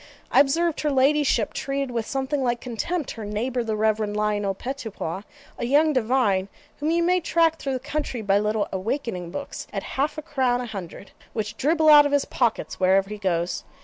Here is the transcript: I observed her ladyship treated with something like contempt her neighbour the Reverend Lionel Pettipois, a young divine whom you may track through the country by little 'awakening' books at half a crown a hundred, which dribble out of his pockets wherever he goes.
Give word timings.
I 0.31 0.39
observed 0.39 0.81
her 0.81 0.89
ladyship 0.89 1.53
treated 1.53 1.91
with 1.91 2.07
something 2.07 2.41
like 2.41 2.59
contempt 2.59 3.11
her 3.11 3.23
neighbour 3.23 3.63
the 3.63 3.75
Reverend 3.75 4.17
Lionel 4.17 4.55
Pettipois, 4.55 5.21
a 5.59 5.65
young 5.67 5.93
divine 5.93 6.47
whom 6.79 6.89
you 6.89 7.03
may 7.03 7.19
track 7.19 7.59
through 7.59 7.73
the 7.73 7.79
country 7.79 8.23
by 8.23 8.39
little 8.39 8.67
'awakening' 8.71 9.29
books 9.29 9.67
at 9.71 9.83
half 9.83 10.17
a 10.17 10.23
crown 10.23 10.59
a 10.59 10.65
hundred, 10.65 11.11
which 11.33 11.55
dribble 11.55 11.89
out 11.89 12.07
of 12.07 12.13
his 12.13 12.25
pockets 12.25 12.79
wherever 12.79 13.11
he 13.11 13.19
goes. 13.19 13.63